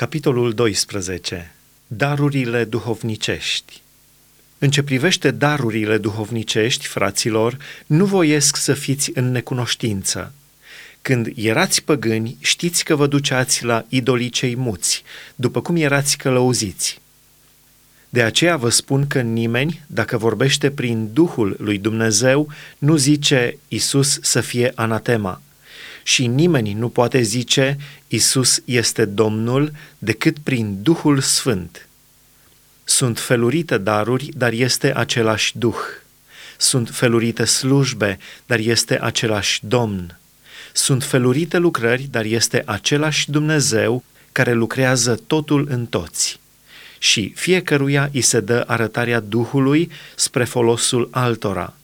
[0.00, 1.54] Capitolul 12.
[1.86, 3.80] Darurile duhovnicești.
[4.58, 10.32] În ce privește darurile duhovnicești, fraților, nu voiesc să fiți în necunoștință.
[11.02, 15.02] Când erați păgâni, știți că vă duceați la idolii cei muți,
[15.34, 17.00] după cum erați călăuziți.
[18.08, 22.48] De aceea vă spun că nimeni, dacă vorbește prin Duhul lui Dumnezeu,
[22.78, 25.42] nu zice Isus să fie anatema–
[26.02, 27.76] și nimeni nu poate zice
[28.08, 31.88] Isus este Domnul decât prin Duhul Sfânt.
[32.84, 35.78] Sunt felurite daruri, dar este același Duh.
[36.58, 40.18] Sunt felurite slujbe, dar este același Domn.
[40.72, 46.40] Sunt felurite lucrări, dar este același Dumnezeu care lucrează totul în toți.
[46.98, 51.74] Și fiecăruia îi se dă arătarea Duhului spre folosul altora.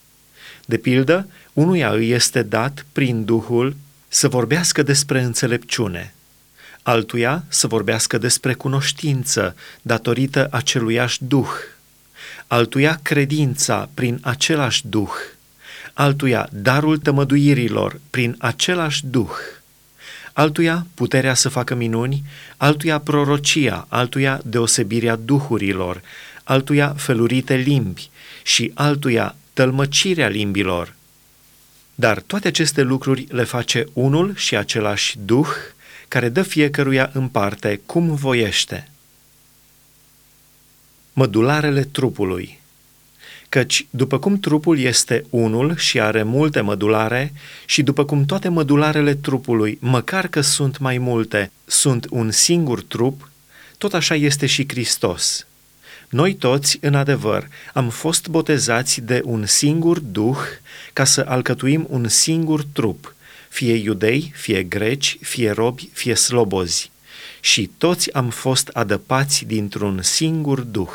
[0.65, 3.77] De pildă, unuia îi este dat prin Duhul
[4.09, 6.15] să vorbească despre înțelepciune,
[6.83, 11.49] altuia să vorbească despre cunoștință datorită aceluiași Duh,
[12.47, 15.13] altuia credința prin același Duh,
[15.93, 19.37] altuia darul tămăduirilor prin același Duh,
[20.33, 22.23] altuia puterea să facă minuni,
[22.57, 26.01] altuia prorocia, altuia deosebirea duhurilor,
[26.45, 28.11] altuia felurite limbi
[28.43, 30.95] și altuia tălmăcirea limbilor,
[31.99, 35.49] dar toate aceste lucruri le face unul și același Duh,
[36.09, 38.89] care dă fiecăruia în parte cum voiește.
[41.13, 42.61] Mădularele trupului
[43.49, 47.33] Căci după cum trupul este unul și are multe mădulare,
[47.67, 53.31] și după cum toate mădularele trupului, măcar că sunt mai multe, sunt un singur trup,
[53.79, 55.47] tot așa este și Hristos.
[56.09, 60.39] Noi toți, în adevăr, am fost botezați de un singur duh
[60.93, 63.15] ca să alcătuim un singur trup,
[63.49, 66.91] fie iudei, fie greci, fie robi, fie slobozi.
[67.41, 70.93] Și toți am fost adăpați dintr-un singur duh.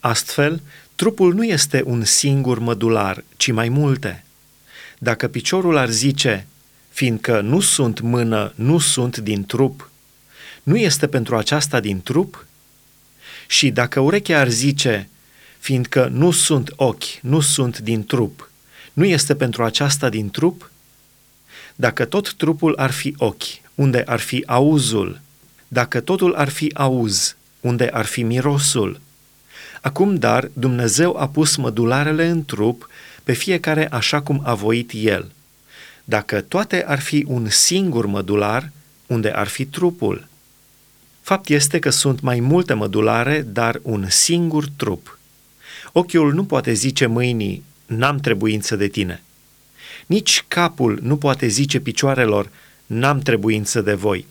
[0.00, 0.62] Astfel,
[0.94, 4.24] trupul nu este un singur mădular, ci mai multe.
[4.98, 6.46] Dacă piciorul ar zice,
[6.88, 9.90] fiindcă nu sunt mână, nu sunt din trup,
[10.62, 12.46] nu este pentru aceasta din trup?
[13.50, 15.08] Și dacă urechea ar zice,
[15.58, 18.50] fiindcă nu sunt ochi, nu sunt din trup,
[18.92, 20.70] nu este pentru aceasta din trup?
[21.74, 25.20] Dacă tot trupul ar fi ochi, unde ar fi auzul?
[25.68, 29.00] Dacă totul ar fi auz, unde ar fi mirosul?
[29.80, 32.88] Acum, dar, Dumnezeu a pus mădularele în trup,
[33.24, 35.32] pe fiecare așa cum a voit El.
[36.04, 38.70] Dacă toate ar fi un singur mădular,
[39.06, 40.28] unde ar fi trupul?
[41.28, 45.18] Fapt este că sunt mai multe mădulare, dar un singur trup.
[45.92, 49.22] Ochiul nu poate zice mâinii, n-am trebuință de tine.
[50.06, 52.50] Nici capul nu poate zice picioarelor,
[52.86, 54.26] n-am trebuință de voi.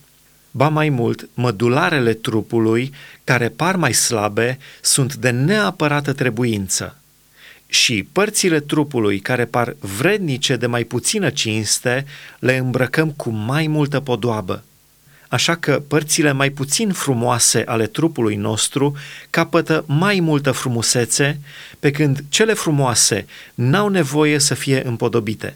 [0.52, 2.94] Ba mai mult, mădularele trupului,
[3.24, 6.98] care par mai slabe, sunt de neapărată trebuință.
[7.68, 12.06] Și părțile trupului, care par vrednice de mai puțină cinste,
[12.40, 14.64] le îmbrăcăm cu mai multă podoabă
[15.28, 18.96] așa că părțile mai puțin frumoase ale trupului nostru
[19.30, 21.40] capătă mai multă frumusețe,
[21.80, 25.56] pe când cele frumoase n-au nevoie să fie împodobite.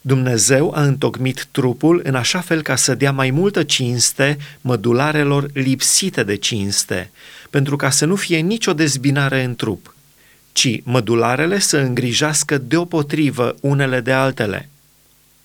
[0.00, 6.22] Dumnezeu a întocmit trupul în așa fel ca să dea mai multă cinste mădularelor lipsite
[6.22, 7.10] de cinste,
[7.50, 9.94] pentru ca să nu fie nicio dezbinare în trup,
[10.52, 14.68] ci mădularele să îngrijească deopotrivă unele de altele.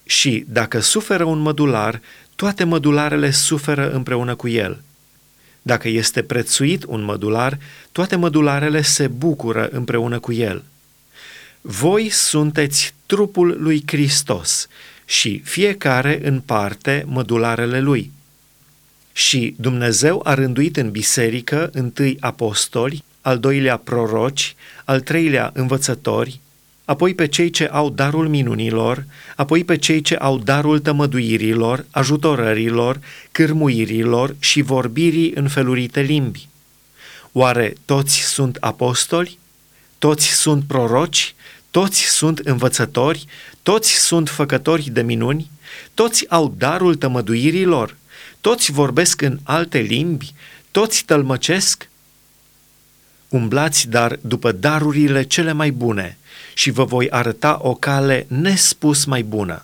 [0.06, 2.02] Și dacă suferă un mădular,
[2.36, 4.82] toate mădularele suferă împreună cu el.
[5.62, 7.58] Dacă este prețuit un mădular,
[7.92, 10.64] toate mădularele se bucură împreună cu el.
[11.62, 14.68] Voi sunteți trupul lui Hristos
[15.06, 18.12] și fiecare în parte mădularele lui.
[19.12, 26.40] Și Dumnezeu a rânduit în biserică întâi apostoli, al doilea proroci, al treilea învățători,
[26.86, 33.00] apoi pe cei ce au darul minunilor, apoi pe cei ce au darul tămăduirilor, ajutorărilor,
[33.32, 36.48] cârmuirilor și vorbirii în felurite limbi.
[37.32, 39.38] Oare toți sunt apostoli?
[39.98, 41.36] Toți sunt proroci?
[41.72, 43.26] Toți sunt învățători?
[43.64, 45.50] Toți sunt făcători de minuni?
[45.94, 47.96] Toți au darul tămăduirilor?
[48.42, 50.34] Toți vorbesc în alte limbi?
[50.72, 51.90] Toți tălmăcesc?
[53.36, 56.18] Umblați dar după darurile cele mai bune–
[56.58, 59.64] și vă voi arăta o cale nespus mai bună.